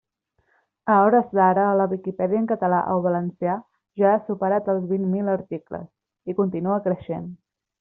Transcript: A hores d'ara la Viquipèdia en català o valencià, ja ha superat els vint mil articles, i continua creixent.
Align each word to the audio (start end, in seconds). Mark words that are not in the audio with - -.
A 0.93 0.93
hores 1.07 1.27
d'ara 1.39 1.65
la 1.81 1.85
Viquipèdia 1.91 2.39
en 2.45 2.47
català 2.53 2.79
o 2.95 3.03
valencià, 3.09 3.59
ja 4.03 4.09
ha 4.15 4.23
superat 4.31 4.73
els 4.75 4.89
vint 4.95 5.07
mil 5.13 5.31
articles, 5.37 5.87
i 6.33 6.39
continua 6.43 6.83
creixent. 6.91 7.33